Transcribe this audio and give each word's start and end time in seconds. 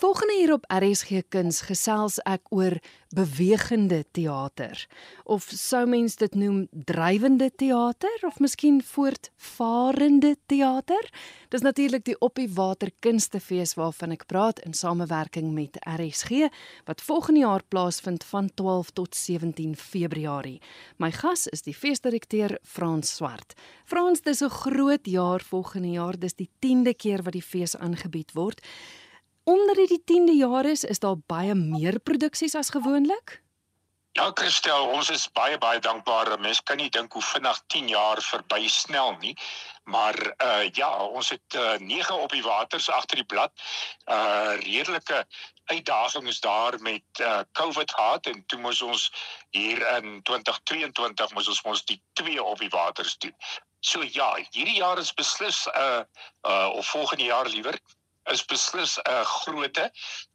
Volgende 0.00 0.34
hier 0.36 0.52
op 0.52 0.64
RSG 0.72 1.26
Kuns 1.28 1.58
gesels 1.68 2.14
ek 2.24 2.46
oor 2.56 2.78
bewegende 3.12 3.98
teater 4.16 4.86
of 5.28 5.50
sou 5.52 5.82
mens 5.92 6.14
dit 6.16 6.38
noem 6.40 6.62
drywende 6.88 7.50
teater 7.52 8.22
of 8.24 8.38
miskien 8.40 8.78
voortvarende 8.80 10.38
teater. 10.48 11.04
Dis 11.52 11.66
natuurlik 11.66 12.06
die 12.06 12.16
Op 12.16 12.40
die 12.40 12.48
Water 12.48 12.88
Kunstefees 13.04 13.74
waarvan 13.76 14.16
ek 14.16 14.24
praat 14.32 14.62
in 14.64 14.72
samewerking 14.72 15.50
met 15.52 15.76
RSG 15.84 16.48
wat 16.88 17.04
volgende 17.04 17.44
jaar 17.44 17.66
plaasvind 17.68 18.24
van 18.24 18.48
12 18.54 18.94
tot 19.02 19.12
17 19.14 19.76
Februarie. 19.76 20.62
My 20.96 21.12
gas 21.12 21.44
is 21.52 21.60
die 21.68 21.76
feesdirekteur 21.76 22.56
Frans 22.64 23.12
Swart. 23.20 23.52
Frans, 23.84 24.24
dis 24.24 24.40
'n 24.40 24.48
groot 24.48 25.04
jaar 25.04 25.44
volgende 25.44 25.92
jaar. 25.92 26.18
Dis 26.18 26.34
die 26.40 26.48
10de 26.58 26.94
keer 26.96 27.22
wat 27.22 27.36
die 27.36 27.44
fees 27.44 27.76
aangebied 27.76 28.32
word. 28.32 28.64
Onder 29.50 29.74
die 29.74 30.02
10de 30.04 30.36
jaar 30.36 30.64
is, 30.64 30.84
is 30.84 30.98
daar 30.98 31.16
baie 31.26 31.54
meer 31.54 31.98
produksies 31.98 32.54
as 32.54 32.68
gewoonlik? 32.70 33.40
Ja, 34.12 34.30
Christel, 34.34 34.86
ons 34.94 35.10
is 35.10 35.24
baie 35.38 35.58
baie 35.58 35.80
dankbaar. 35.82 36.30
Mense 36.38 36.62
kan 36.62 36.78
nie 36.78 36.90
dink 36.94 37.12
hoe 37.12 37.22
vinnig 37.22 37.58
10 37.74 37.88
jaar 37.90 38.22
verby 38.22 38.68
snel 38.70 39.16
nie. 39.18 39.34
Maar 39.90 40.18
uh 40.46 40.68
ja, 40.78 40.90
ons 41.02 41.32
het 41.34 41.58
uh, 41.58 41.74
9 41.82 42.20
op 42.22 42.30
die 42.30 42.44
waters 42.46 42.88
agter 42.90 43.18
die 43.22 43.26
blad. 43.26 43.52
Uh 44.06 44.54
redelike 44.62 45.24
uitdagings 45.64 46.40
daar 46.46 46.78
met 46.86 47.22
uh 47.26 47.42
COVID 47.52 47.94
gehad 47.98 48.26
en 48.26 48.44
toe 48.46 48.58
moes 48.60 48.82
ons 48.82 49.10
hier 49.50 49.82
in 49.96 50.22
2022 50.22 51.34
moes 51.34 51.48
ons 51.48 51.62
ons 51.74 51.84
die 51.90 52.02
2 52.22 52.38
op 52.42 52.62
die 52.62 52.70
waters 52.70 53.18
doen. 53.18 53.34
So 53.80 54.06
ja, 54.06 54.36
hierdie 54.50 54.78
jaar 54.78 54.98
is 54.98 55.14
beslis 55.14 55.66
uh 55.74 56.02
uh 56.46 56.68
of 56.70 56.86
volgende 56.86 57.24
jaar 57.34 57.50
liewer 57.50 57.78
is 58.32 58.44
beslis 58.44 58.96
'n 58.98 59.10
uh, 59.10 59.24
grootte. 59.24 59.90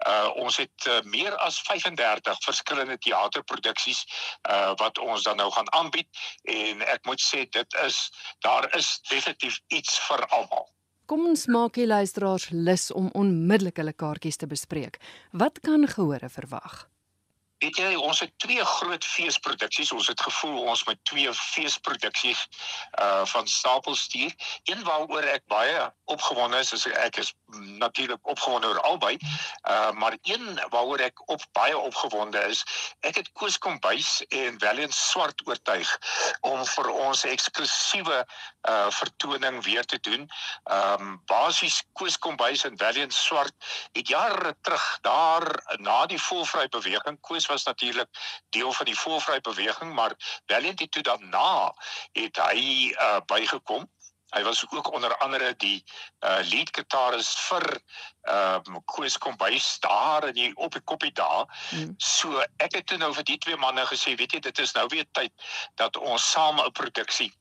Uh 0.07 0.29
ons 0.35 0.57
het 0.57 0.87
uh, 0.87 1.01
meer 1.01 1.35
as 1.37 1.59
35 1.59 2.43
verskillende 2.43 2.97
teaterproduksies 2.97 4.05
uh 4.49 4.73
wat 4.75 4.97
ons 4.97 5.23
dan 5.23 5.37
nou 5.37 5.51
gaan 5.51 5.71
aanbied 5.73 6.07
en 6.43 6.81
ek 6.81 7.05
moet 7.05 7.21
sê 7.21 7.45
dit 7.49 7.77
is 7.85 8.11
daar 8.39 8.75
is 8.75 8.99
definitief 9.09 9.59
iets 9.67 9.99
vir 10.07 10.25
almal. 10.27 10.69
Kom 11.05 11.27
ons 11.29 11.45
maak 11.45 11.75
die 11.77 11.85
luisteraars 11.85 12.49
lus 12.49 12.91
om 12.91 13.11
onmiddellik 13.13 13.77
hulle 13.77 13.93
kaartjies 13.93 14.41
te 14.41 14.47
bespreek. 14.49 14.97
Wat 15.31 15.59
kan 15.61 15.87
gehore 15.87 16.29
verwag? 16.29 16.85
Weet 17.63 17.77
jy, 17.79 17.91
ons 17.95 18.19
het 18.19 18.33
twee 18.43 18.63
groot 18.67 19.05
feesproduksies. 19.05 19.91
Ons 19.95 20.09
het 20.11 20.21
gevoel 20.21 20.57
ons 20.67 20.81
met 20.89 20.99
twee 21.07 21.31
feesproduksies 21.33 22.41
uh 23.01 23.21
van 23.31 23.47
stapel 23.47 23.95
stuur. 23.95 24.33
Een 24.67 24.83
waaroor 24.83 25.23
ek 25.31 25.45
baie 25.47 25.85
opgewonde 26.11 26.59
is, 26.59 26.73
is 26.75 26.85
ek 27.05 27.21
is 27.23 27.31
natuurlik 27.59 28.27
opgewonde 28.27 28.67
oor 28.67 28.81
albei. 28.81 29.17
Uh 29.69 29.91
maar 29.91 30.17
een 30.21 30.59
waaroor 30.69 30.99
ek 30.99 31.21
op 31.29 31.43
baie 31.51 31.77
opgewonde 31.77 32.39
is, 32.49 32.63
ek 32.99 33.15
het 33.15 33.31
Koos 33.33 33.57
Kombuis 33.57 34.25
en 34.27 34.59
Valiant 34.59 34.93
Swart 34.93 35.41
oortuig 35.47 35.89
om 36.41 36.65
vir 36.65 36.89
ons 36.89 37.23
eksklusiewe 37.23 38.25
uh 38.69 38.89
vertoning 38.89 39.63
weer 39.63 39.85
te 39.85 39.99
doen. 39.99 40.29
Um 40.63 41.21
basies 41.25 41.83
Koos 41.93 42.17
Kombuis 42.17 42.63
en 42.63 42.77
Valiant 42.77 43.13
Swart 43.13 43.53
het 43.91 44.07
jare 44.07 44.55
terug 44.61 44.97
daar 45.01 45.47
na 45.79 46.05
die 46.05 46.21
volvry 46.21 46.67
beweging 46.67 47.19
Koos 47.21 47.45
was 47.45 47.63
natuurlik 47.63 48.09
deel 48.49 48.73
van 48.73 48.85
die 48.85 48.99
voorvry 48.99 49.41
beweging, 49.41 49.93
maar 49.93 50.13
Valiant 50.45 50.79
het 50.79 50.91
toe 50.91 51.03
daarna 51.03 51.73
het 52.11 52.37
hy 52.37 52.91
uh, 52.91 53.19
bygekom. 53.25 53.89
Hy 54.35 54.43
was 54.43 54.65
ook 54.69 54.91
onder 54.93 55.17
andere 55.23 55.53
die 55.63 55.83
uh, 56.19 56.39
lead 56.51 56.69
gitarist 56.75 57.39
vir 57.47 57.65
ehm 58.25 58.73
um, 58.73 58.81
Koos 58.89 59.17
Kombuis 59.17 59.67
daar 59.79 60.27
in 60.27 60.33
die 60.33 60.49
op 60.55 60.73
die 60.73 60.81
koppie 60.81 61.11
daar. 61.11 61.45
Mm. 61.71 61.93
So 61.97 62.41
ek 62.57 62.75
het 62.75 62.87
toe 62.89 62.97
nou 62.97 63.13
vir 63.13 63.23
die 63.23 63.37
twee 63.37 63.57
manne 63.61 63.85
gesê, 63.85 64.15
weet 64.19 64.33
jy, 64.33 64.39
dit 64.39 64.59
is 64.59 64.73
nou 64.73 64.87
weer 64.91 65.05
tyd 65.11 65.31
dat 65.81 65.97
ons 65.97 66.31
saam 66.31 66.59
'n 66.59 66.71
produksie 66.71 67.31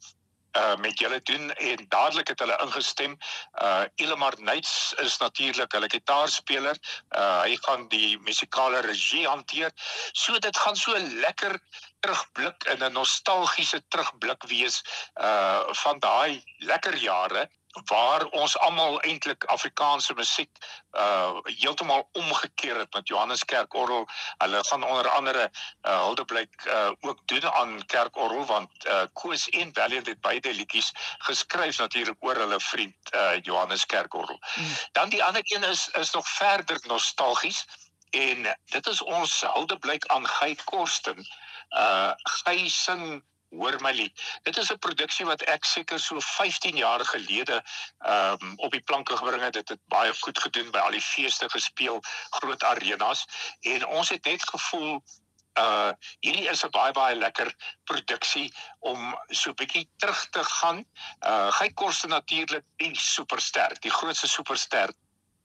uh 0.59 0.77
met 0.77 0.99
julle 0.99 1.21
doen 1.23 1.51
en 1.55 1.87
dadelik 1.89 2.29
het 2.29 2.39
hulle 2.39 2.59
ingestem. 2.63 3.17
Uh 3.63 3.85
Elamar 3.95 4.37
Knights 4.37 4.95
is 5.03 5.17
natuurlik 5.19 5.73
hulle 5.73 5.91
gitaarspeler. 5.91 6.79
Uh 7.11 7.41
hy 7.43 7.57
gaan 7.67 7.89
die 7.89 8.19
musikale 8.19 8.81
regie 8.81 9.27
hanteer. 9.29 9.73
So 10.13 10.39
dit 10.39 10.57
gaan 10.57 10.77
so 10.77 10.99
lekker 10.99 11.59
terugblik 12.01 12.65
in 12.73 12.85
'n 12.85 12.93
nostalgiese 12.93 13.83
terugblik 13.89 14.43
wees 14.49 14.83
uh 15.21 15.63
van 15.85 15.99
daai 15.99 16.43
lekker 16.59 16.97
jare 16.97 17.49
waar 17.83 18.25
ons 18.25 18.59
almal 18.59 19.01
eintlik 19.01 19.45
Afrikaanse 19.45 20.15
musiek 20.15 20.51
uh 20.93 21.39
heeltemal 21.43 22.09
omgekeer 22.13 22.77
het 22.79 22.95
met 22.95 23.09
Johannes 23.09 23.45
Kerkorrel. 23.45 24.07
Hulle 24.39 24.65
gaan 24.65 24.83
onder 24.83 25.09
andere 25.11 25.51
uh 25.83 26.05
huldeblyk 26.05 26.65
uh 26.67 26.91
ook 27.01 27.27
doen 27.27 27.53
aan 27.53 27.87
Kerkorrel 27.87 28.47
want 28.47 28.87
uh 28.87 29.03
Koos 29.13 29.49
en 29.49 29.75
Valiant 29.75 30.07
het 30.07 30.21
beide 30.21 30.55
liedjies 30.55 30.93
geskryf 31.19 31.79
natuurlik 31.79 32.17
oor 32.21 32.37
hulle 32.37 32.61
vriend 32.61 33.15
uh 33.15 33.41
Johannes 33.43 33.87
Kerkorrel. 33.87 34.41
Mm. 34.55 34.65
Dan 34.93 35.09
die 35.09 35.25
ander 35.25 35.43
een 35.45 35.65
is 35.65 35.89
is 35.89 36.11
nog 36.11 36.29
verder 36.29 36.79
nostalgies 36.87 37.67
en 38.11 38.57
dit 38.65 38.87
is 38.87 39.03
ons 39.03 39.41
huldeblyk 39.53 40.07
aan 40.07 40.29
Gey 40.29 40.57
Korsten. 40.65 41.27
Uh 41.71 42.13
Gey 42.23 42.69
sing 42.69 43.25
hoor 43.59 43.81
my 43.81 43.93
lied. 43.93 44.23
Dit 44.43 44.57
is 44.57 44.71
'n 44.73 44.79
produksie 44.79 45.27
wat 45.27 45.43
ek 45.43 45.65
seker 45.65 45.99
so 46.01 46.21
15 46.21 46.77
jaar 46.77 47.05
gelede 47.05 47.63
ehm 47.99 48.43
um, 48.43 48.55
op 48.57 48.73
die 48.73 48.83
planke 48.83 49.17
gebring 49.17 49.43
het. 49.43 49.53
Dit 49.53 49.69
het 49.69 49.81
baie 49.87 50.15
goed 50.21 50.39
gedoen 50.39 50.71
by 50.71 50.79
al 50.79 50.91
die 50.91 51.01
feeste 51.01 51.49
gespeel, 51.49 52.01
groot 52.31 52.63
arenas 52.63 53.25
en 53.61 53.87
ons 53.87 54.09
het 54.09 54.25
net 54.25 54.49
gevoel 54.49 55.03
uh 55.59 55.93
hierdie 56.21 56.49
is 56.51 56.65
'n 56.65 56.71
baie 56.71 56.93
baie 56.93 57.17
lekker 57.17 57.55
produksie 57.85 58.53
om 58.81 59.15
so 59.29 59.51
'n 59.51 59.55
bietjie 59.55 59.89
terug 59.97 60.29
te 60.31 60.45
gaan. 60.45 60.85
Uh 61.27 61.51
Gey 61.53 61.71
Korse 61.71 62.07
natuurlik 62.07 62.65
die 62.77 62.95
superster, 62.99 63.77
die 63.81 63.91
grootste 63.91 64.29
superster 64.29 64.91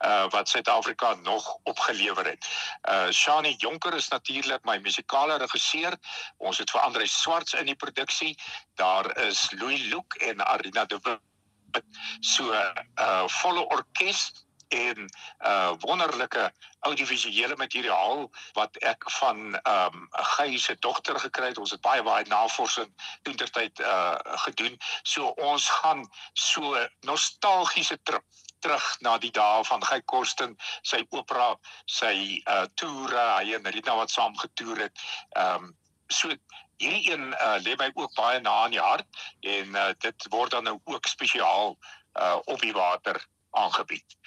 uh 0.06 0.30
wat 0.30 0.50
Suid-Afrika 0.50 1.14
nog 1.14 1.58
opgelewer 1.64 2.26
het. 2.26 2.48
Uh 2.90 3.10
Shani 3.12 3.56
Jonker 3.58 3.94
is 3.94 4.08
natuurlik 4.08 4.64
my 4.64 4.78
musikale 4.78 5.38
regisseur. 5.38 5.98
Ons 6.38 6.58
het 6.58 6.72
vir 6.72 6.82
Andre 6.82 7.08
Swarts 7.08 7.54
in 7.54 7.66
die 7.66 7.76
produksie. 7.76 8.36
Daar 8.76 9.18
is 9.18 9.52
Louis 9.52 9.82
Luke 9.82 10.20
en 10.20 10.46
Arina 10.46 10.86
de 10.86 11.00
Wit. 11.04 11.84
So 12.20 12.54
uh 12.54 13.24
volle 13.28 13.68
orkes 13.68 14.32
en 14.70 15.10
uh 15.46 15.72
wonderlike 15.80 16.54
audiovisuele 16.80 17.56
materiaal 17.56 18.30
wat 18.54 18.78
ek 18.78 19.12
van 19.12 19.56
ehm 19.62 19.96
um, 19.96 20.08
Gey 20.12 20.58
se 20.58 20.76
dogter 20.80 21.20
gekry 21.20 21.48
het. 21.48 21.58
Ons 21.58 21.72
het 21.72 21.82
baie 21.82 22.04
baie 22.04 22.26
navorsing 22.28 22.94
toentertyd 23.22 23.80
uh 23.80 24.16
gedoen. 24.46 24.78
So 25.04 25.28
ons 25.28 25.70
gaan 25.70 26.10
so 26.34 26.88
nostalgiese 27.02 28.00
trip 28.04 28.24
terug 28.60 28.86
na 29.06 29.18
die 29.18 29.32
dae 29.32 29.64
van 29.68 29.84
Guy 29.86 30.02
Korsten, 30.06 30.56
sy 30.82 31.04
opera, 31.10 31.56
sy 31.86 32.42
uh 32.46 32.66
toere, 32.80 33.26
hy 33.40 33.56
en 33.58 33.72
Rita 33.74 33.96
wat 33.96 34.12
saam 34.12 34.38
getoer 34.38 34.88
het. 34.88 35.06
Ehm 35.36 35.70
um, 35.70 35.76
so 36.10 36.34
hierdie 36.82 37.12
een 37.12 37.34
uh 37.38 37.58
lê 37.66 37.76
my 37.78 37.92
ook 37.94 38.16
baie 38.18 38.40
na 38.42 38.66
in 38.66 38.78
die 38.78 38.82
hart 38.82 39.26
en 39.56 39.76
uh 39.76 39.92
dit 40.06 40.30
word 40.34 40.56
dan 40.56 40.64
nou 40.70 40.80
ook 40.84 41.08
spesiaal 41.08 41.76
uh 42.20 42.38
op 42.46 42.62
die 42.62 42.74
water 42.74 43.22
aangebied. 43.52 44.18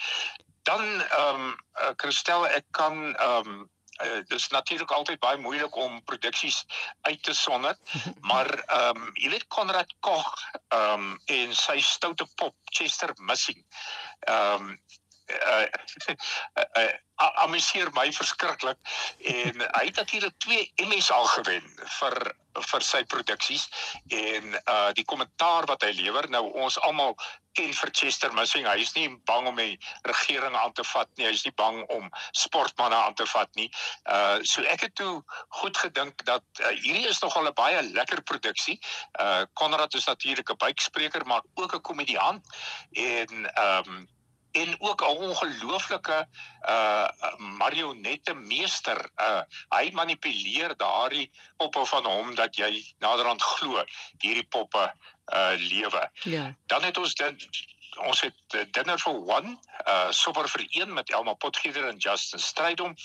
Dan 0.63 1.01
ehm 1.01 1.35
um, 1.35 1.55
uh, 1.81 1.93
Christel, 1.97 2.47
ek 2.47 2.67
kan 2.71 3.17
ehm 3.17 3.55
um, 3.55 3.71
uh, 4.05 4.21
dis 4.29 4.49
natuurlik 4.55 4.91
altyd 4.91 5.21
baie 5.21 5.41
moeilik 5.41 5.77
om 5.77 6.03
produksies 6.05 6.65
uit 7.09 7.23
te 7.23 7.35
sonder 7.35 7.77
maar 8.31 8.51
ehm 8.63 9.03
um, 9.03 9.11
jy 9.15 9.31
weet 9.35 9.47
Konrad 9.49 9.95
Koch 10.01 10.33
ehm 10.69 11.13
um, 11.13 11.21
en 11.27 11.55
sy 11.57 11.79
stoute 11.81 12.27
pop 12.35 12.57
Chester 12.65 13.15
Missing 13.19 13.63
ehm 14.27 14.73
um, 14.73 14.77
uh, 15.31 15.67
uh, 16.83 16.89
amuseer 17.45 17.91
my 17.93 18.13
verskriklik. 18.13 18.79
En 19.19 19.61
hy 19.77 19.85
het 19.85 19.97
natuurlik 19.97 20.35
2 20.39 20.73
Emmys 20.75 21.11
al 21.11 21.25
gewen 21.25 21.75
vir 21.99 22.35
vir 22.53 22.85
sy 22.85 23.01
produksies. 23.09 23.69
En 24.13 24.59
uh 24.69 24.91
die 24.93 25.05
kommentaar 25.09 25.65
wat 25.71 25.87
hy 25.87 25.93
lewer 25.97 26.29
nou 26.31 26.43
ons 26.65 26.77
almal 26.85 27.17
ken 27.57 27.73
vir 27.77 27.91
Chester 27.97 28.33
Missing. 28.37 28.67
Hy 28.69 28.77
is 28.85 28.93
nie 28.97 29.09
bang 29.29 29.49
om 29.49 29.57
die 29.57 29.79
regering 30.09 30.57
aan 30.57 30.73
te 30.77 30.85
vat 30.85 31.09
nie. 31.17 31.27
Hy 31.27 31.33
is 31.33 31.47
nie 31.47 31.55
bang 31.57 31.81
om 31.95 32.11
sportmense 32.37 32.99
aan 32.99 33.17
te 33.17 33.27
vat 33.33 33.49
nie. 33.57 33.71
Uh 34.05 34.41
so 34.45 34.65
ek 34.69 34.87
het 34.89 34.97
toe 35.01 35.23
goed 35.61 35.81
gedink 35.81 36.25
dat 36.29 36.45
uh, 36.61 36.75
hierdie 36.77 37.09
is 37.09 37.23
nogal 37.25 37.49
'n 37.49 37.57
baie 37.57 37.83
lekker 37.93 38.23
produksie. 38.23 38.79
Uh 39.21 39.45
Konrad 39.55 39.95
is 39.95 40.09
natuurlik 40.11 40.51
'n 40.51 40.61
buikspreker 40.61 41.27
maar 41.27 41.43
ook 41.55 41.75
'n 41.75 41.81
komediant 41.81 42.45
en 42.93 43.47
ehm 43.55 43.89
um, 43.89 44.09
en 44.53 44.81
ook 44.81 45.01
'n 45.03 45.17
ongelooflike 45.29 46.29
uh 46.69 47.09
marionette 47.37 48.35
meester. 48.35 49.11
Uh 49.17 49.43
hy 49.69 49.91
manipuleer 49.91 50.77
daardie 50.77 51.31
poppe 51.57 51.87
van 51.87 52.05
hom 52.05 52.35
dat 52.35 52.57
jy 52.57 52.95
naderhand 52.99 53.43
glo 53.43 53.85
hierdie 54.19 54.47
poppe 54.49 54.95
uh 55.33 55.53
lewe. 55.57 56.11
Ja. 56.23 56.55
Dan 56.67 56.83
het 56.83 56.99
ons 56.99 57.15
dit 57.15 57.49
ons 57.97 58.21
het 58.21 58.55
uh, 58.55 58.65
Dinner 58.71 58.99
for 58.99 59.15
One, 59.27 59.59
uh 59.87 60.11
Sober 60.11 60.49
vir 60.49 60.65
een 60.69 60.93
met 60.93 61.11
Elma 61.11 61.35
Potgieter 61.35 61.89
en 61.89 61.97
Justin 61.97 62.41
Strydom. 62.41 62.97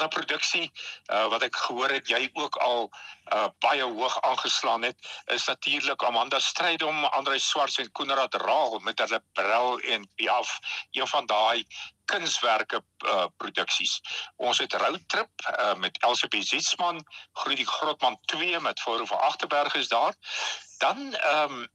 'n 0.00 0.08
produksie 0.08 0.72
uh 1.12 1.26
wat 1.28 1.42
ek 1.42 1.56
gehoor 1.56 1.90
het 1.90 2.08
jy 2.08 2.30
ook 2.32 2.56
al 2.56 2.90
uh 3.32 3.48
baie 3.58 3.82
hoog 3.82 4.20
aangeslaan 4.20 4.82
het, 4.82 4.96
is 5.24 5.44
natuurlik 5.44 6.02
Amanda 6.02 6.38
Strydom, 6.38 7.04
Andre 7.04 7.38
Swarts 7.38 7.78
en 7.78 7.92
Koenraad 7.92 8.34
Raal 8.34 8.78
met 8.78 8.98
hulle 8.98 9.22
Brel 9.32 9.78
en 9.78 10.10
Piaf, 10.14 10.58
een 10.90 11.06
van 11.06 11.26
daai 11.26 11.66
kunswerke 12.04 12.82
uh 13.06 13.26
produksies. 13.36 14.00
Ons 14.36 14.58
het 14.58 14.72
Road 14.72 15.08
Trip 15.08 15.30
uh 15.58 15.74
met 15.74 15.98
Elsabie 15.98 16.42
Zietsman, 16.42 17.04
Groei 17.32 17.56
die 17.56 17.66
Grotman 17.66 18.18
2 18.24 18.60
met 18.60 18.80
Voor 18.80 19.06
van 19.06 19.20
Agterberg 19.20 19.74
is 19.74 19.88
daar. 19.88 20.14
Dan 20.78 21.14
ehm 21.14 21.52
um, 21.52 21.68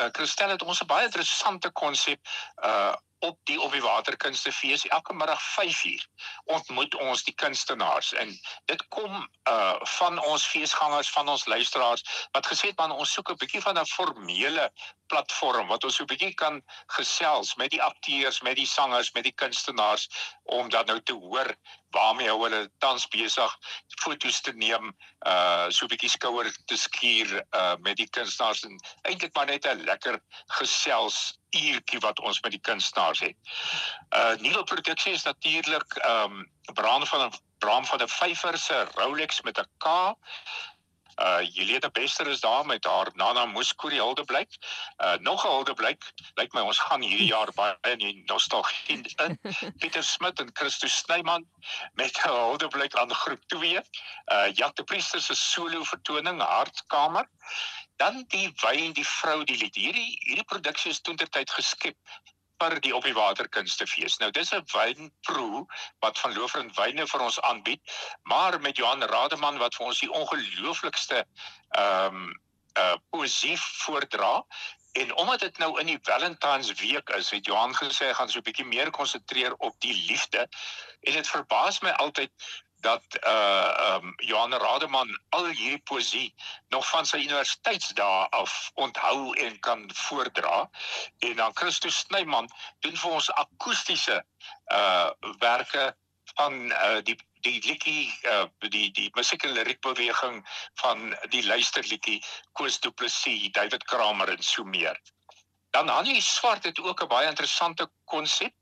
uh, 0.00 0.06
Christel 0.12 0.48
het 0.48 0.62
ons 0.62 0.80
'n 0.82 0.86
baie 0.86 1.04
interessante 1.04 1.70
konsep 1.70 2.20
uh 2.64 2.94
op 3.18 3.38
die 3.44 3.60
op 3.60 3.72
die 3.72 3.82
waterkunstefees 3.82 4.86
elke 4.86 5.14
middag 5.14 5.40
5uur 5.60 6.06
ontmoet 6.44 6.94
ons 6.94 7.24
die 7.24 7.34
kunstenaars. 7.34 8.12
En 8.12 8.32
dit 8.64 8.88
kom 8.88 9.28
uh 9.48 9.74
van 9.96 10.18
ons 10.24 10.46
feesgangers 10.46 11.10
van 11.10 11.28
ons 11.28 11.46
luisteraars 11.46 12.04
wat 12.32 12.46
gesê 12.46 12.72
het 12.72 12.78
man 12.78 12.92
ons 12.92 13.12
soek 13.12 13.30
'n 13.30 13.40
bietjie 13.40 13.62
van 13.62 13.78
'n 13.78 13.86
formele 13.86 14.70
platform 15.06 15.66
wat 15.66 15.84
ons 15.84 15.96
so 15.96 16.02
'n 16.02 16.12
bietjie 16.12 16.34
kan 16.34 16.62
gesels 16.86 17.54
met 17.54 17.70
die 17.70 17.82
akteurs, 17.82 18.40
met 18.40 18.56
die 18.56 18.66
sangers, 18.66 19.12
met 19.12 19.24
die 19.24 19.34
kunstenaars 19.34 20.08
om 20.42 20.68
dan 20.68 20.86
nou 20.86 21.00
te 21.00 21.12
hoor 21.12 21.54
waarmee 21.90 22.30
hulle 22.30 22.70
tans 22.78 23.08
besig 23.08 23.58
foto's 24.02 24.40
te 24.40 24.52
neem, 24.52 24.92
uh 25.26 25.66
so 25.70 25.84
'n 25.84 25.88
bietjie 25.88 26.10
skouer 26.10 26.52
te 26.66 26.76
skuur 26.76 27.44
uh 27.50 27.74
met 27.80 27.96
die 27.96 28.10
kunstenaars 28.10 28.62
en 28.62 28.80
eintlik 29.02 29.34
maar 29.34 29.46
net 29.46 29.64
'n 29.66 29.84
lekker 29.84 30.20
gesels 30.46 31.38
uurtjie 31.50 31.98
wat 31.98 32.20
ons 32.20 32.40
met 32.40 32.50
die 32.50 32.60
kunstenaars 32.60 33.20
het. 33.20 33.36
Uh 34.16 34.34
nuwe 34.40 34.64
produksie 34.64 35.12
is 35.12 35.22
natuurlik 35.22 35.94
ehm 35.94 36.32
um, 36.32 36.50
Bram 36.74 37.06
van 37.06 37.26
'n 37.26 37.32
Bram 37.58 37.86
van 37.86 38.02
'n 38.02 38.08
Vyfer 38.08 38.58
se 38.58 38.86
Rolex 38.94 39.40
met 39.40 39.58
'n 39.58 39.68
K. 39.78 39.86
Uh 41.16 41.40
Julieta 41.40 41.88
Bester 41.90 42.26
is 42.26 42.40
daar 42.40 42.66
met 42.66 42.84
haar 42.84 43.10
Nana 43.14 43.46
Moeskoorie 43.46 44.00
Hildeblyk. 44.00 44.56
Uh 44.98 45.14
nog 45.14 45.44
'n 45.44 45.48
Hildeblyk. 45.48 46.12
Lyk 46.34 46.52
my 46.52 46.60
ons 46.60 46.78
gaan 46.78 47.00
hierdie 47.00 47.26
jaar 47.26 47.52
baie 47.54 47.76
in 47.80 47.98
die 47.98 48.22
nostalgie 48.26 49.00
in. 49.16 49.38
Pieter 49.80 50.04
Smit 50.04 50.40
en 50.40 50.50
Christo 50.52 50.86
Snyman 50.86 51.46
met 51.92 52.20
'n 52.24 52.28
Hildeblyk 52.28 52.94
aan 52.94 53.14
groep 53.14 53.40
2. 53.46 53.72
Uh 53.72 53.82
Jacques 54.52 54.74
de 54.74 54.84
Priester 54.84 55.20
se 55.20 55.34
solo 55.34 55.82
vertoning 55.82 56.42
Hartkamer 56.42 57.28
dan 57.96 58.24
die 58.28 58.48
wyn 58.62 58.92
die 58.92 59.06
vrou 59.06 59.44
die 59.44 59.56
lied. 59.56 59.74
Hierdie 59.74 60.18
hierdie 60.26 60.44
produksie 60.44 60.90
is 60.90 61.00
toentertyd 61.00 61.50
geskep 61.50 61.96
vir 62.62 62.78
die 62.80 62.94
op 62.96 63.04
die 63.04 63.16
waterkunstefees 63.16 64.16
nou 64.22 64.30
dis 64.32 64.52
'n 64.52 64.64
wynproe 64.72 65.66
wat 66.04 66.18
van 66.18 66.34
Loofren 66.34 66.72
wyne 66.76 67.06
vir 67.06 67.20
ons 67.20 67.40
aanbied 67.40 67.82
maar 68.22 68.60
met 68.60 68.76
Johan 68.76 69.02
Rademan 69.02 69.58
wat 69.58 69.74
vir 69.74 69.86
ons 69.86 70.00
die 70.00 70.12
ongelooflikste 70.12 71.24
ehm 71.76 72.16
um, 72.16 72.34
uh 72.76 72.96
poesie 73.10 73.56
voordra. 73.58 74.44
En 74.92 75.14
omdat 75.14 75.40
dit 75.40 75.58
nou 75.58 75.80
in 75.80 75.86
die 75.86 75.98
Valentine's 76.02 76.72
week 76.80 77.08
is, 77.08 77.30
het 77.30 77.46
Johan 77.46 77.74
gesê 77.76 78.06
hy 78.08 78.14
gaan 78.16 78.28
so 78.28 78.38
'n 78.38 78.48
bietjie 78.48 78.64
meer 78.64 78.90
konsentreer 78.90 79.54
op 79.58 79.74
die 79.80 79.94
liefde. 80.08 80.48
En 81.00 81.12
dit 81.12 81.28
verbaas 81.28 81.80
my 81.80 81.90
altyd 81.90 82.32
dat 82.80 83.04
uh 83.26 83.96
um 83.96 84.14
Johan 84.16 84.52
Rademan 84.52 85.20
al 85.28 85.46
hierdie 85.46 85.78
poesie 85.78 86.34
nog 86.68 86.88
van 86.88 87.06
sy 87.06 87.16
universiteitsdae 87.24 88.28
af 88.40 88.70
onthou 88.74 89.34
en 89.34 89.58
kan 89.60 89.90
voordra 89.94 90.70
en 91.18 91.36
dan 91.36 91.56
Christus 91.56 91.98
Snyman 91.98 92.50
doen 92.80 92.96
vir 92.96 93.10
ons 93.10 93.30
akoestiese 93.30 94.18
uh 94.72 95.10
werke 95.38 95.94
van 96.34 96.60
uh 96.72 97.00
die 97.02 97.16
die 97.46 97.60
liedjie 97.62 98.12
uh 98.32 98.44
die 98.58 98.90
die 98.90 99.10
musiek 99.14 99.44
en 99.44 99.56
liriek 99.56 99.80
beweging 99.80 100.42
van 100.82 101.16
die 101.34 101.44
luisterliedjie 101.46 102.22
Koos 102.52 102.80
Du 102.80 102.90
Plessis, 102.90 103.50
David 103.52 103.84
Kramer 103.84 104.28
en 104.28 104.42
so 104.42 104.64
meer. 104.64 105.00
Dan 105.70 105.88
Hannie 105.88 106.20
Swart 106.20 106.64
het 106.64 106.80
ook 106.80 107.02
'n 107.02 107.08
baie 107.08 107.28
interessante 107.28 107.90
konsep 108.04 108.52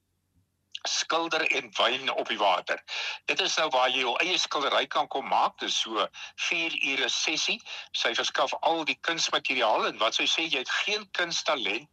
skilder 0.89 1.47
en 1.57 1.71
wyn 1.79 2.11
op 2.13 2.29
die 2.29 2.39
water. 2.39 2.83
Dit 3.25 3.41
is 3.41 3.57
nou 3.57 3.69
waar 3.73 3.89
jy 3.89 4.05
jou 4.05 4.15
eie 4.23 4.39
skildery 4.39 4.87
kan 4.87 5.09
kom 5.09 5.29
maak. 5.29 5.59
Dit 5.59 5.69
is 5.69 5.81
so 5.81 6.07
4 6.49 6.77
ure 6.93 7.09
sessie. 7.09 7.61
Sy 7.93 8.15
verskaf 8.15 8.55
al 8.61 8.85
die 8.85 8.99
kunsmateriaal 9.01 9.89
en 9.89 9.99
wat 10.03 10.19
sy 10.19 10.29
sê 10.31 10.47
jy 10.49 10.63
het 10.65 10.75
geen 10.85 11.09
kunsttalent 11.17 11.89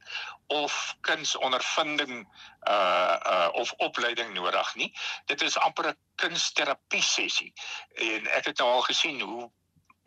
of 0.52 0.96
kunsondervinding 1.08 2.26
uh 2.68 3.18
uh 3.34 3.50
of 3.54 3.72
opleiding 3.78 4.34
nodig 4.34 4.76
nie. 4.76 4.92
Dit 5.26 5.42
is 5.42 5.58
amper 5.58 5.88
'n 5.94 5.98
kunsterapie 6.16 7.04
sessie. 7.04 7.54
En 7.96 8.28
ek 8.28 8.46
het 8.46 8.58
nou 8.58 8.70
al 8.70 8.88
gesien 8.92 9.22
hoe 9.22 9.52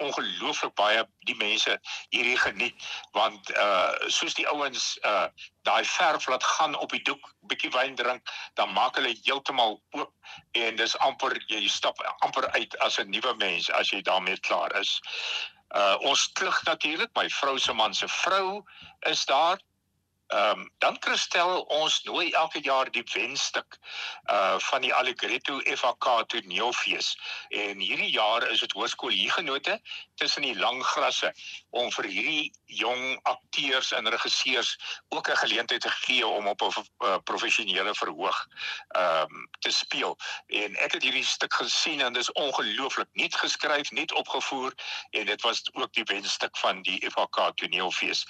ongelooflik 0.02 0.74
baie 0.74 1.04
die 1.28 1.36
mense 1.38 1.78
hierdie 2.10 2.38
geniet 2.38 2.86
want 3.12 3.50
uh 3.56 3.92
soos 4.06 4.34
die 4.34 4.46
ouens 4.50 4.86
uh 5.04 5.26
daai 5.68 5.84
verf 5.84 6.26
laat 6.28 6.44
gaan 6.44 6.74
op 6.76 6.92
die 6.92 7.02
doek 7.08 7.30
bietjie 7.50 7.70
wyn 7.76 7.94
drink 8.00 8.32
dan 8.54 8.72
maak 8.72 8.98
hulle 8.98 9.14
heeltemal 9.24 9.78
oop 9.98 10.12
en 10.64 10.80
dis 10.80 10.96
amper 11.08 11.36
jy 11.52 11.62
stap 11.68 12.00
amper 12.26 12.50
uit 12.58 12.78
as 12.86 12.98
'n 12.98 13.10
nuwe 13.10 13.34
mens 13.42 13.70
as 13.70 13.92
jy 13.92 14.02
daarmee 14.02 14.40
klaar 14.48 14.74
is. 14.80 15.00
Uh 15.74 15.96
ons 16.10 16.26
klug 16.32 16.62
natuurlik 16.64 17.10
my 17.14 17.28
vrou 17.28 17.58
se 17.58 17.72
man 17.72 17.94
se 17.94 18.08
vrou 18.08 18.62
is 19.10 19.24
daar 19.24 19.58
Ehm 20.26 20.60
um, 20.60 20.70
dan 20.78 20.96
Christel 21.00 21.60
ons 21.60 22.02
nooi 22.02 22.30
elke 22.30 22.60
jaar 22.60 22.90
die 22.90 23.04
wenstuk 23.12 23.76
uh 24.32 24.56
van 24.58 24.80
die 24.80 24.94
Allegretto 24.94 25.60
FAK 25.60 26.28
toneelfees. 26.28 27.18
En 27.48 27.78
hierdie 27.78 28.10
jaar 28.10 28.48
is 28.48 28.60
dit 28.60 28.72
hoërskool 28.72 29.12
hiergenote 29.12 29.80
tussen 30.14 30.42
die 30.42 30.56
lang 30.58 30.80
grasse 30.84 31.32
om 31.70 31.90
vir 31.92 32.08
hierdie 32.08 32.52
jong 32.64 33.18
akteurs 33.22 33.92
en 33.92 34.08
regisseurs 34.08 34.78
ook 35.08 35.28
'n 35.28 35.36
geleentheid 35.36 35.80
te 35.80 35.90
gee 35.90 36.26
om 36.26 36.46
op 36.46 36.62
'n 36.62 36.72
uh, 36.72 37.16
professionele 37.24 37.94
verhoog 37.94 38.46
ehm 38.88 39.28
um, 39.28 39.48
te 39.60 39.70
speel. 39.70 40.16
En 40.46 40.76
ek 40.76 40.92
het 40.92 41.02
hierdie 41.02 41.24
stuk 41.24 41.54
gesien 41.54 42.00
en 42.00 42.12
dit 42.12 42.22
is 42.22 42.32
ongelooflik. 42.32 43.08
Net 43.12 43.34
geskryf 43.34 43.90
net 43.90 44.12
opgevoer 44.12 44.72
en 45.10 45.26
dit 45.26 45.40
was 45.42 45.62
ook 45.72 45.92
die 45.92 46.04
wenstuk 46.04 46.56
van 46.56 46.82
die 46.82 47.10
FAK 47.10 47.52
toneelfees. 47.54 48.26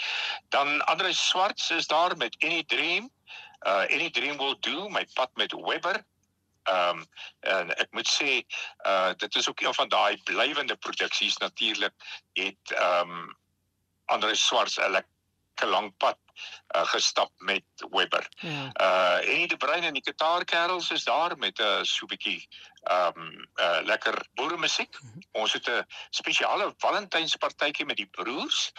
Dan 0.48 0.84
Andre 0.84 1.12
Swarts 1.12 1.70
is 1.70 1.83
daar 1.86 2.16
met 2.16 2.36
Any 2.38 2.64
Dream. 2.64 3.10
Uh 3.62 3.84
Any 3.90 4.10
Dream 4.10 4.36
Will 4.36 4.56
Do, 4.60 4.88
my 4.88 5.06
pad 5.14 5.30
met 5.34 5.52
Webber. 5.52 6.04
Ehm 6.64 6.98
um, 6.98 7.06
en 7.40 7.76
ek 7.76 7.90
moet 7.90 8.08
sê 8.08 8.40
uh 8.86 9.12
dit 9.16 9.34
is 9.34 9.48
ook 9.48 9.60
een 9.60 9.74
van 9.74 9.88
daai 9.88 10.22
blywende 10.22 10.76
produksies 10.76 11.36
natuurlik 11.36 11.92
het 12.32 12.72
ehm 12.72 13.10
um, 13.10 13.36
Andre 14.04 14.34
Swarts 14.34 14.76
'n 14.76 14.90
lekker 14.90 15.68
lang 15.68 15.96
pad 15.96 16.18
uh, 16.76 16.86
gestap 16.86 17.32
met 17.36 17.64
Webber. 17.90 18.26
Ja. 18.36 18.70
Uh 18.80 19.34
en 19.34 19.48
die 19.48 19.56
brein 19.56 19.82
en 19.82 19.92
die 19.92 20.02
gitaarkerels 20.04 20.90
is 20.90 21.04
daar 21.04 21.36
met 21.38 21.58
'n 21.58 21.62
uh, 21.62 21.82
so 21.82 22.04
'n 22.04 22.08
bietjie 22.08 22.48
ehm 22.82 23.20
um, 23.20 23.48
uh 23.56 23.80
lekker 23.82 24.26
boere 24.34 24.56
musiek. 24.56 25.00
Mm 25.00 25.10
-hmm. 25.10 25.22
Ons 25.32 25.52
het 25.52 25.68
'n 25.68 25.86
spesiale 26.10 26.74
Valentynspartytjie 26.78 27.86
met 27.86 27.96
die 27.96 28.10
broers. 28.10 28.72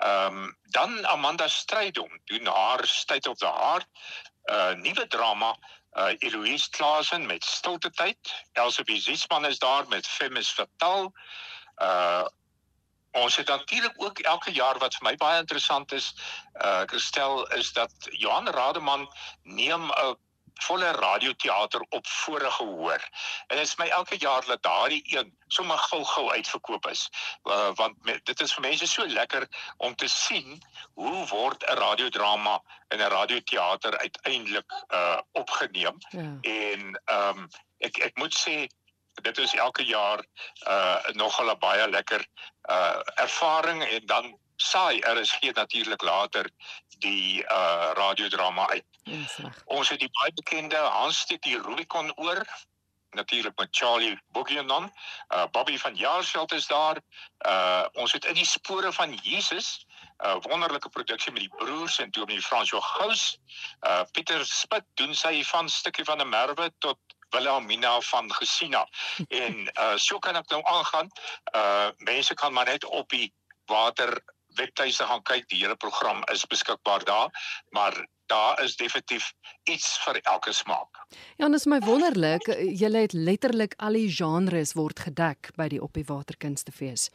Ehm 0.00 0.36
um, 0.36 0.56
dan 0.62 1.06
Amanda 1.06 1.48
Strydom 1.48 2.20
doen 2.24 2.46
haar 2.46 2.86
State 2.86 3.30
of 3.30 3.38
the 3.38 3.46
Heart 3.46 3.86
uh 4.44 4.72
nuwe 4.72 5.06
drama 5.06 5.56
uh 5.92 6.14
Eloise 6.18 6.70
Klasen 6.70 7.26
met 7.26 7.44
Stilte 7.44 7.90
tyd. 7.90 8.44
Elsabie 8.52 9.00
Ziesman 9.00 9.46
is 9.46 9.58
daar 9.58 9.88
met 9.88 10.06
Femis 10.06 10.50
Fatal. 10.50 11.12
Uh 11.76 12.24
ons 13.10 13.36
het 13.36 13.46
natuurlik 13.46 13.94
ook 13.96 14.18
elke 14.18 14.52
jaar 14.52 14.78
wat 14.78 14.94
vir 14.94 15.08
my 15.08 15.16
baie 15.16 15.38
interessant 15.40 15.92
is, 15.92 16.14
uh 16.64 16.82
Christel 16.86 17.46
is 17.58 17.72
dat 17.72 17.92
Johan 18.10 18.48
Rademan 18.48 19.08
neem 19.42 19.90
'n 19.90 20.16
volle 20.62 20.90
radioteater 20.90 21.80
op 21.88 22.06
vorige 22.06 22.64
hoor. 22.64 23.08
En 23.46 23.56
dit 23.56 23.66
is 23.66 23.76
my 23.76 23.86
elke 23.86 24.16
jaar 24.18 24.44
dat 24.46 24.62
daardie 24.62 25.02
een 25.16 25.36
sommer 25.46 25.78
gou-gou 25.78 26.30
uitverkoop 26.30 26.86
is. 26.86 27.08
Uh, 27.44 27.70
want 27.74 28.04
me, 28.04 28.20
dit 28.24 28.40
is 28.40 28.52
vir 28.54 28.62
mense 28.62 28.86
so 28.86 29.06
lekker 29.06 29.48
om 29.76 29.94
te 29.94 30.08
sien 30.08 30.62
hoe 30.94 31.26
word 31.26 31.64
'n 31.64 31.78
radiodrama 31.78 32.60
in 32.88 32.98
'n 32.98 33.10
radioteater 33.10 33.98
uiteindelik 33.98 34.72
uh 34.88 35.18
opgeneem. 35.32 35.96
Ja. 36.10 36.38
En 36.40 37.00
ehm 37.04 37.38
um, 37.38 37.48
ek 37.78 37.96
ek 37.96 38.16
moet 38.16 38.34
sê 38.34 38.66
dit 39.22 39.38
is 39.38 39.54
elke 39.54 39.84
jaar 39.84 40.24
uh 40.68 41.08
nogal 41.12 41.50
'n 41.50 41.58
baie 41.58 41.88
lekker 41.88 42.26
uh 42.70 43.00
ervaring 43.14 43.84
en 43.84 44.06
dan 44.06 44.38
saai 44.60 45.00
RSG 45.00 45.52
natuurlik 45.54 46.02
later 46.02 46.50
die 46.98 47.42
uh 47.42 47.90
radiodrama 47.96 48.68
uit. 48.68 48.84
Insig. 49.04 49.62
Ons 49.64 49.88
het 49.88 50.00
die 50.00 50.10
baie 50.20 50.32
bekende 50.34 50.76
Hanstik 50.76 51.42
die 51.42 51.58
Rubicon 51.60 52.12
oor 52.16 52.44
natuurlik 53.10 53.58
met 53.58 53.68
Charlie 53.70 54.18
Boogienon. 54.32 54.92
Uh 55.28 55.46
Bobby 55.50 55.78
van 55.78 55.96
Jaarsveld 55.96 56.52
is 56.52 56.66
daar. 56.66 57.00
Uh 57.46 57.86
ons 57.92 58.12
het 58.12 58.24
in 58.24 58.34
die 58.34 58.46
spore 58.46 58.92
van 58.92 59.14
Jesus 59.22 59.86
'n 60.20 60.26
uh, 60.26 60.36
wonderlike 60.40 60.88
produksie 60.88 61.32
met 61.32 61.40
die 61.40 61.56
broers 61.56 61.98
en 61.98 62.10
met 62.26 62.44
François 62.44 62.84
Gous. 62.84 63.38
Uh 63.80 64.02
Pieter 64.12 64.46
Spit 64.46 64.84
doen 64.94 65.14
sy 65.14 65.44
van 65.44 65.68
stukkie 65.68 66.04
van 66.04 66.20
'n 66.20 66.28
merwe 66.28 66.72
tot 66.78 66.98
Wilhelmina 67.30 68.00
van 68.00 68.34
Gesina. 68.34 68.88
En 69.44 69.70
uh 69.78 69.96
so 69.96 70.18
kan 70.18 70.36
ek 70.36 70.48
nou 70.48 70.62
aangaan. 70.64 71.08
Uh 71.54 71.88
mense 71.96 72.34
kan 72.34 72.52
maar 72.52 72.64
net 72.66 72.84
op 72.84 73.08
die 73.08 73.32
water 73.64 74.22
webtuise 74.58 75.04
gaan 75.04 75.22
kyk. 75.22 75.48
Die 75.50 75.60
hele 75.62 75.76
program 75.76 76.22
is 76.32 76.46
beskikbaar 76.46 77.04
daar, 77.04 77.30
maar 77.70 78.06
daar 78.30 78.62
is 78.64 78.76
definitief 78.76 79.32
iets 79.70 79.98
vir 80.04 80.20
elke 80.22 80.52
smaak. 80.52 81.02
Ja, 81.36 81.46
en 81.46 81.56
dit 81.56 81.60
is 81.60 81.66
my 81.66 81.80
wonderlik, 81.84 82.46
jy 82.46 82.92
het 82.94 83.16
letterlik 83.16 83.74
al 83.78 83.98
die 83.98 84.10
genres 84.12 84.76
word 84.78 85.02
gedek 85.06 85.50
by 85.58 85.68
die 85.72 85.82
Op 85.82 85.98
die 85.98 86.06
Water 86.06 86.38
Kunstefees. 86.38 87.10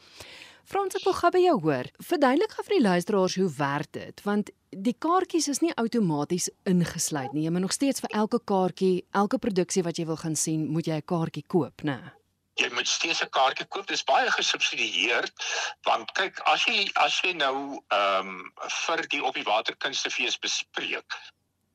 Frans, 0.66 0.96
ek 0.98 1.04
wil 1.06 1.14
gou 1.14 1.30
by 1.30 1.40
jou 1.44 1.56
hoor. 1.62 1.88
Verduidelik 2.02 2.56
gou 2.56 2.64
vir 2.66 2.74
die 2.74 2.84
luisteraars 2.88 3.36
hoe 3.38 3.48
werk 3.54 3.92
dit, 3.94 4.22
want 4.26 4.50
die 4.74 4.96
kaartjies 4.98 5.46
is 5.52 5.62
nie 5.62 5.72
outomaties 5.78 6.50
ingesluit 6.66 7.32
nie. 7.32 7.46
Jy 7.46 7.54
moet 7.54 7.68
nog 7.68 7.76
steeds 7.76 8.02
vir 8.02 8.18
elke 8.24 8.42
kaartjie, 8.42 9.06
elke 9.14 9.38
produksie 9.38 9.86
wat 9.86 10.00
jy 10.00 10.08
wil 10.10 10.18
gaan 10.20 10.36
sien, 10.36 10.66
moet 10.66 10.90
jy 10.90 10.98
'n 10.98 11.06
kaartjie 11.06 11.46
koop, 11.46 11.86
né? 11.86 12.00
Nee 12.02 12.15
jy 12.60 12.68
moet 12.72 12.88
steeds 12.88 13.22
'n 13.22 13.32
kaartjie 13.36 13.66
koop. 13.66 13.86
Dit 13.86 13.96
is 13.96 14.04
baie 14.04 14.30
gesubsidieer 14.30 15.30
want 15.88 16.12
kyk, 16.18 16.38
as 16.52 16.64
jy 16.64 16.90
as 16.94 17.20
jy 17.20 17.32
nou 17.32 17.56
ehm 17.88 18.28
um, 18.28 18.52
vir 18.84 19.06
die 19.12 19.22
op 19.24 19.34
die 19.34 19.48
waterkunstefees 19.48 20.38
bespreek, 20.38 21.18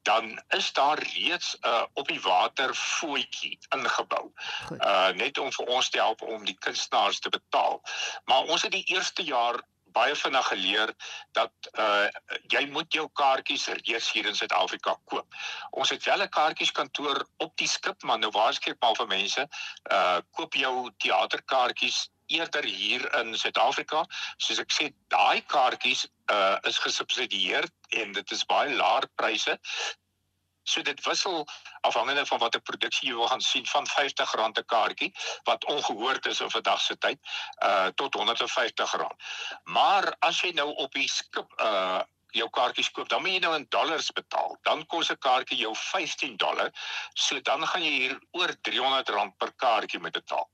dan 0.09 0.41
is 0.57 0.73
daar 0.73 0.99
reeds 0.99 1.57
'n 1.61 1.67
uh, 1.67 1.85
op 1.93 2.07
die 2.07 2.21
water 2.21 2.75
voetjie 2.75 3.57
ingebou. 3.75 4.31
Uh 4.71 5.09
net 5.09 5.37
om 5.37 5.51
vir 5.51 5.65
ons 5.65 5.89
te 5.89 5.97
help 5.97 6.21
om 6.21 6.45
die 6.45 6.57
kunstenaars 6.57 7.19
te 7.19 7.29
betaal. 7.29 7.81
Maar 8.25 8.43
ons 8.43 8.61
het 8.61 8.71
die 8.71 8.87
eerste 8.95 9.23
jaar 9.23 9.61
baie 9.95 10.15
vinnig 10.15 10.47
geleer 10.47 10.93
dat 11.37 11.69
uh 11.79 12.07
jy 12.53 12.65
moet 12.75 12.93
jou 12.93 13.07
kaartjies 13.21 13.67
reeds 13.81 14.11
hier 14.11 14.29
in 14.29 14.35
Suid-Afrika 14.35 14.95
koop. 15.05 15.27
Ons 15.71 15.89
het 15.89 16.03
wel 16.03 16.23
'n 16.23 16.29
kaartjieskantoor 16.29 17.25
op 17.37 17.57
die 17.57 17.67
skip, 17.67 18.03
maar 18.03 18.19
nou 18.19 18.31
waarskynlik 18.31 18.81
maar 18.81 18.95
vir 18.95 19.07
mense 19.07 19.47
uh 19.91 20.19
koop 20.31 20.53
jou 20.53 20.91
teaterkaartjies 20.97 22.09
eerder 22.31 22.63
hier 22.63 23.03
in 23.19 23.35
Suid-Afrika. 23.37 24.05
Soos 24.37 24.59
ek 24.59 24.71
sê, 24.71 24.91
daai 25.07 25.41
kaartjies 25.41 26.05
uh 26.31 26.57
is 26.63 26.77
gesubsidieer 26.77 27.67
en 27.89 28.11
dit 28.11 28.31
is 28.31 28.45
baie 28.45 28.75
laer 28.75 29.07
pryse. 29.15 29.57
So 30.63 30.81
dit 30.81 31.05
wissel 31.05 31.47
afhangende 31.81 32.25
van 32.25 32.39
watter 32.39 32.61
produksie 32.61 33.09
jy 33.09 33.15
wil 33.15 33.27
gaan 33.27 33.41
sien 33.41 33.65
van 33.65 33.87
R50 33.87 34.35
'n 34.37 34.65
kaartjie 34.65 35.13
wat 35.43 35.65
ongehoord 35.65 36.25
is 36.25 36.39
in 36.39 36.49
vandag 36.49 36.81
se 36.81 36.97
tyd 36.97 37.19
uh 37.63 37.87
tot 37.95 38.15
R150. 38.15 39.07
Maar 39.63 40.15
as 40.19 40.41
jy 40.41 40.51
nou 40.51 40.73
op 40.75 40.91
die 40.93 41.09
skip 41.09 41.53
uh 41.59 42.01
jou 42.31 42.47
kaartjies 42.49 42.91
koop, 42.95 43.09
dan 43.09 43.21
moet 43.21 43.31
jy 43.35 43.39
nou 43.43 43.55
in 43.55 43.65
dollars 43.69 44.11
betaal. 44.15 44.55
Dan 44.63 44.85
kos 44.85 45.11
'n 45.11 45.17
kaartjie 45.17 45.57
jou 45.57 45.75
15 45.75 46.37
dollar. 46.37 46.71
So 47.13 47.39
dan 47.41 47.67
gaan 47.67 47.83
jy 47.83 47.91
hier 47.91 48.19
oor 48.31 48.49
R300 48.49 49.37
per 49.37 49.51
kaartjie 49.55 49.99
moet 49.99 50.13
betaal. 50.13 50.49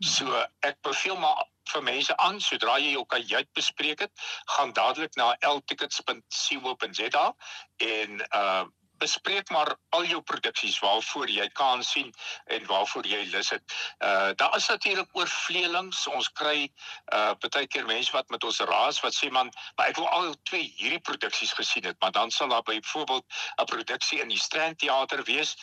So 0.00 0.46
ek 0.60 0.76
beveel 0.82 1.16
maar 1.16 1.46
vir 1.72 1.82
mense 1.82 2.16
aan 2.16 2.40
sodra 2.40 2.78
jy 2.78 2.92
jou 2.92 3.04
kajuit 3.06 3.48
bespreek 3.52 4.00
het, 4.00 4.12
gaan 4.44 4.72
dadelik 4.72 5.14
na 5.16 5.36
ltickets.co.za 5.40 7.34
en 7.76 8.26
uh 8.34 8.64
bespreek 9.02 9.50
maar 9.50 9.74
al 9.96 10.06
jou 10.10 10.20
produksies 10.32 10.78
waarvoor 10.82 11.30
jy 11.30 11.48
kan 11.58 11.82
sien 11.86 12.12
en 12.56 12.66
waarvoor 12.70 13.06
jy 13.06 13.22
lus 13.34 13.50
het. 13.54 13.76
Uh 13.98 14.30
daar 14.38 14.56
is 14.56 14.68
natuurlik 14.70 15.10
oorvleelings. 15.18 16.06
Ons 16.16 16.30
kry 16.40 16.70
uh 17.14 17.32
baie 17.42 17.66
keer 17.66 17.86
mense 17.88 18.14
wat 18.16 18.30
met 18.34 18.44
ons 18.44 18.62
raas 18.72 19.00
wat 19.04 19.16
sê 19.16 19.30
man, 19.30 19.52
maar 19.76 19.92
ek 19.92 20.00
wil 20.00 20.08
al 20.08 20.34
twee 20.50 20.72
hierdie 20.78 21.02
produksies 21.10 21.54
gesien 21.58 21.88
het, 21.90 21.98
maar 22.00 22.14
dan 22.14 22.30
sal 22.30 22.48
daar 22.54 22.66
byvoorbeeld 22.68 23.24
'n 23.60 23.70
produksie 23.74 24.20
in 24.20 24.28
die 24.28 24.42
Strand 24.46 24.78
Theater 24.78 25.24
wees 25.24 25.56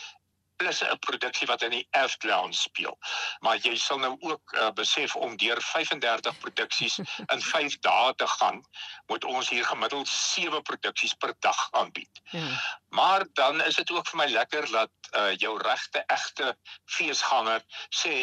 plus 0.59 0.81
'n 0.83 0.99
produksie 0.99 1.47
wat 1.47 1.61
in 1.61 1.71
die 1.71 1.87
Eft 1.91 2.23
Lounge 2.23 2.53
speel. 2.53 2.97
Maar 3.39 3.57
jy 3.63 3.75
sal 3.79 3.99
nou 3.99 4.15
ook 4.19 4.53
uh, 4.53 4.69
besef 4.75 5.15
om 5.15 5.37
deur 5.37 5.61
35 5.61 6.37
produksies 6.43 6.99
in 7.33 7.41
5 7.41 7.77
dae 7.85 8.15
te 8.15 8.27
gaan, 8.27 8.59
moet 9.07 9.23
ons 9.23 9.49
hier 9.49 9.65
gemiddeld 9.65 10.07
7 10.07 10.61
produksies 10.61 11.13
per 11.13 11.33
dag 11.39 11.67
aanbied. 11.71 12.21
Ja. 12.23 12.49
Maar 12.89 13.25
dan 13.33 13.63
is 13.63 13.75
dit 13.75 13.91
ook 13.91 14.07
vir 14.07 14.19
my 14.23 14.27
lekker 14.33 14.71
dat 14.71 14.91
uh, 15.11 15.31
jou 15.37 15.55
regte 15.61 16.03
egte 16.07 16.57
feesganger 16.85 17.63
sê 18.03 18.15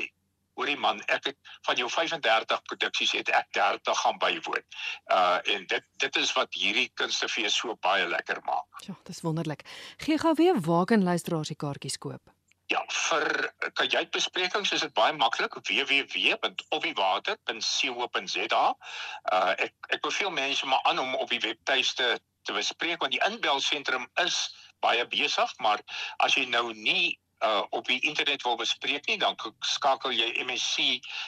Hoorie 0.56 0.78
man, 0.80 1.02
ek 1.12 1.26
het 1.30 1.36
van 1.68 1.76
jou 1.76 1.88
35 1.92 2.62
produksies 2.70 3.12
het 3.18 3.28
ek 3.28 3.48
30 3.56 3.98
gaan 4.02 4.18
bywoon. 4.22 4.64
Uh 5.12 5.38
en 5.54 5.66
dit 5.72 5.84
dit 6.04 6.14
is 6.16 6.32
wat 6.36 6.54
hierdie 6.56 6.90
kunstefees 6.94 7.56
so 7.60 7.76
baie 7.84 8.06
lekker 8.08 8.40
maak. 8.44 8.66
Ja, 8.88 8.94
dis 9.04 9.20
wonderlik. 9.26 9.62
Gee 9.96 10.18
gou 10.18 10.34
weer 10.34 10.60
waar 10.60 10.84
kan 10.84 11.04
luisteraars 11.04 11.48
die 11.52 11.60
kaartjies 11.60 11.98
koop? 11.98 12.22
Ja, 12.66 12.82
vir 12.90 13.52
kajuitbesprekings 13.78 14.72
is 14.74 14.82
dit 14.82 14.94
baie 14.96 15.12
maklik 15.14 15.54
www.opiewater.co.za. 15.68 18.64
Uh 19.32 19.52
ek 19.68 19.74
ek 19.98 20.02
beveel 20.08 20.30
mense 20.30 20.66
maar 20.66 20.82
aan 20.82 20.98
om 21.04 21.14
op 21.14 21.30
die 21.30 21.44
webtuiste 21.44 22.20
te 22.46 22.52
bespreek 22.56 23.00
want 23.02 23.12
die 23.12 23.26
inbelsentrum 23.28 24.08
is 24.24 24.36
baie 24.80 25.06
besig, 25.12 25.50
maar 25.62 25.80
as 26.24 26.34
jy 26.38 26.44
nou 26.50 26.72
nie 26.74 27.18
uh 27.44 27.62
op 27.70 27.86
die 27.86 28.00
internet 28.00 28.42
wil 28.42 28.56
bespreek 28.56 29.06
nie, 29.06 29.18
dan 29.18 29.36
skakel 29.60 30.12
jy 30.12 30.44
MSC 30.44 30.76